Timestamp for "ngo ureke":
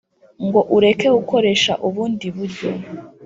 0.45-1.07